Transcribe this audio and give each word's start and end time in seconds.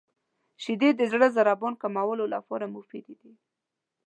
•شیدې 0.63 0.89
د 0.95 1.01
زړه 1.11 1.27
د 1.31 1.33
ضربان 1.37 1.73
کمولو 1.81 2.25
لپاره 2.35 2.65
مفیدې 2.75 3.15
دي. 3.21 3.33